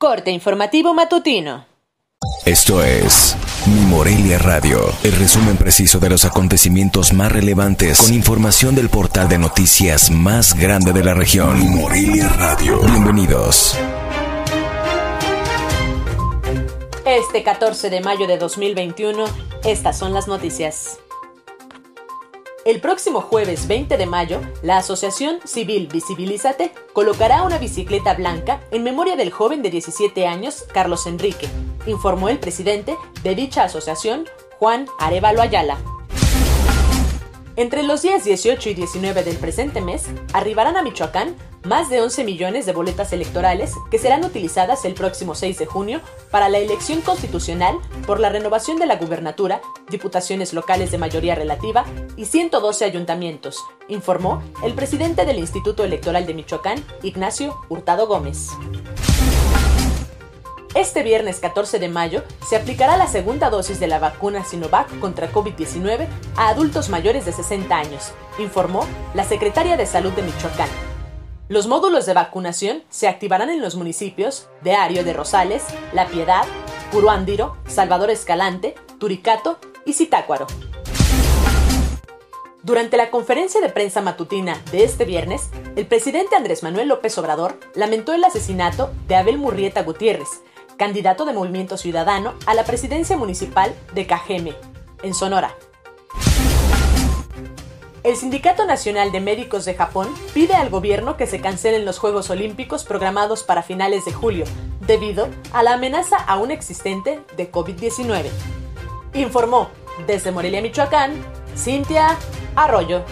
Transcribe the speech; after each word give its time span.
Corte 0.00 0.30
informativo 0.30 0.94
matutino. 0.94 1.66
Esto 2.46 2.82
es 2.82 3.36
Mi 3.66 3.82
Morelia 3.82 4.38
Radio, 4.38 4.80
el 5.04 5.12
resumen 5.12 5.58
preciso 5.58 5.98
de 5.98 6.08
los 6.08 6.24
acontecimientos 6.24 7.12
más 7.12 7.30
relevantes 7.30 8.00
con 8.00 8.14
información 8.14 8.74
del 8.74 8.88
portal 8.88 9.28
de 9.28 9.36
noticias 9.36 10.10
más 10.10 10.58
grande 10.58 10.94
de 10.94 11.04
la 11.04 11.12
región. 11.12 11.58
Mi 11.58 11.68
Morelia 11.68 12.30
Radio. 12.30 12.80
Bienvenidos. 12.80 13.76
Este 17.04 17.42
14 17.42 17.90
de 17.90 18.00
mayo 18.00 18.26
de 18.26 18.38
2021, 18.38 19.26
estas 19.64 19.98
son 19.98 20.14
las 20.14 20.26
noticias. 20.28 20.98
El 22.70 22.80
próximo 22.80 23.20
jueves 23.20 23.66
20 23.66 23.96
de 23.96 24.06
mayo, 24.06 24.40
la 24.62 24.76
Asociación 24.76 25.40
Civil 25.44 25.88
Visibilízate 25.88 26.70
colocará 26.92 27.42
una 27.42 27.58
bicicleta 27.58 28.14
blanca 28.14 28.60
en 28.70 28.84
memoria 28.84 29.16
del 29.16 29.32
joven 29.32 29.60
de 29.60 29.70
17 29.70 30.24
años, 30.28 30.66
Carlos 30.72 31.08
Enrique, 31.08 31.48
informó 31.88 32.28
el 32.28 32.38
presidente 32.38 32.96
de 33.24 33.34
dicha 33.34 33.64
asociación, 33.64 34.28
Juan 34.60 34.86
Arevalo 35.00 35.42
Ayala. 35.42 35.78
Entre 37.56 37.82
los 37.82 38.02
días 38.02 38.22
18 38.22 38.68
y 38.68 38.74
19 38.74 39.24
del 39.24 39.36
presente 39.38 39.80
mes, 39.80 40.04
arribarán 40.32 40.76
a 40.76 40.82
Michoacán 40.82 41.34
más 41.64 41.90
de 41.90 42.00
11 42.00 42.24
millones 42.24 42.66
de 42.66 42.72
boletas 42.72 43.12
electorales 43.12 43.74
que 43.90 43.98
serán 43.98 44.24
utilizadas 44.24 44.84
el 44.84 44.94
próximo 44.94 45.34
6 45.34 45.58
de 45.58 45.66
junio 45.66 46.00
para 46.30 46.48
la 46.48 46.58
elección 46.58 47.00
constitucional 47.02 47.78
por 48.06 48.20
la 48.20 48.30
renovación 48.30 48.78
de 48.78 48.86
la 48.86 48.96
gubernatura, 48.96 49.60
diputaciones 49.90 50.52
locales 50.52 50.90
de 50.90 50.98
mayoría 50.98 51.34
relativa 51.34 51.84
y 52.16 52.24
112 52.24 52.84
ayuntamientos, 52.84 53.58
informó 53.88 54.42
el 54.64 54.74
presidente 54.74 55.24
del 55.24 55.38
Instituto 55.38 55.84
Electoral 55.84 56.26
de 56.26 56.34
Michoacán, 56.34 56.84
Ignacio 57.02 57.60
Hurtado 57.68 58.06
Gómez. 58.06 58.48
Este 60.74 61.02
viernes 61.02 61.40
14 61.40 61.80
de 61.80 61.88
mayo 61.88 62.22
se 62.48 62.54
aplicará 62.54 62.96
la 62.96 63.08
segunda 63.08 63.50
dosis 63.50 63.80
de 63.80 63.88
la 63.88 63.98
vacuna 63.98 64.44
Sinovac 64.44 65.00
contra 65.00 65.32
COVID-19 65.32 66.06
a 66.36 66.48
adultos 66.48 66.88
mayores 66.88 67.26
de 67.26 67.32
60 67.32 67.76
años, 67.76 68.12
informó 68.38 68.86
la 69.14 69.24
secretaria 69.24 69.76
de 69.76 69.84
Salud 69.84 70.12
de 70.12 70.22
Michoacán. 70.22 70.89
Los 71.50 71.66
módulos 71.66 72.06
de 72.06 72.14
vacunación 72.14 72.84
se 72.90 73.08
activarán 73.08 73.50
en 73.50 73.60
los 73.60 73.74
municipios 73.74 74.48
de 74.62 74.74
Ario 74.74 75.02
de 75.02 75.12
Rosales, 75.12 75.64
La 75.92 76.06
Piedad, 76.06 76.44
Puruándiro, 76.92 77.56
Salvador 77.66 78.08
Escalante, 78.10 78.76
Turicato 79.00 79.58
y 79.84 79.94
Zitácuaro. 79.94 80.46
Durante 82.62 82.96
la 82.96 83.10
conferencia 83.10 83.60
de 83.60 83.68
prensa 83.68 84.00
matutina 84.00 84.62
de 84.70 84.84
este 84.84 85.04
viernes, 85.04 85.50
el 85.74 85.88
presidente 85.88 86.36
Andrés 86.36 86.62
Manuel 86.62 86.86
López 86.86 87.18
Obrador 87.18 87.58
lamentó 87.74 88.12
el 88.12 88.22
asesinato 88.22 88.92
de 89.08 89.16
Abel 89.16 89.36
Murrieta 89.36 89.82
Gutiérrez, 89.82 90.28
candidato 90.78 91.24
de 91.24 91.32
Movimiento 91.32 91.76
Ciudadano 91.76 92.34
a 92.46 92.54
la 92.54 92.62
presidencia 92.62 93.16
municipal 93.16 93.74
de 93.92 94.06
Cajeme, 94.06 94.54
en 95.02 95.14
Sonora. 95.14 95.56
El 98.02 98.16
Sindicato 98.16 98.64
Nacional 98.64 99.12
de 99.12 99.20
Médicos 99.20 99.66
de 99.66 99.74
Japón 99.74 100.08
pide 100.32 100.54
al 100.54 100.70
gobierno 100.70 101.16
que 101.16 101.26
se 101.26 101.40
cancelen 101.40 101.84
los 101.84 101.98
Juegos 101.98 102.30
Olímpicos 102.30 102.84
programados 102.84 103.42
para 103.42 103.62
finales 103.62 104.06
de 104.06 104.12
julio, 104.12 104.44
debido 104.86 105.28
a 105.52 105.62
la 105.62 105.74
amenaza 105.74 106.16
aún 106.16 106.50
existente 106.50 107.20
de 107.36 107.52
COVID-19. 107.52 108.30
Informó 109.14 109.68
desde 110.06 110.32
Morelia, 110.32 110.62
Michoacán, 110.62 111.12
Cintia 111.56 112.16
Arroyo. 112.56 113.02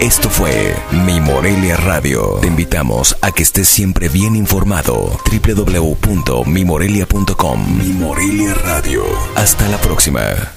Esto 0.00 0.30
fue 0.30 0.74
Mi 1.04 1.20
Morelia 1.20 1.76
Radio. 1.76 2.38
Te 2.40 2.46
invitamos 2.46 3.18
a 3.20 3.32
que 3.32 3.42
estés 3.42 3.68
siempre 3.68 4.08
bien 4.08 4.34
informado. 4.34 5.20
www.mimorelia.com 5.30 7.78
Mi 7.78 7.88
Morelia 7.88 8.54
Radio. 8.54 9.04
Hasta 9.34 9.68
la 9.68 9.76
próxima. 9.78 10.55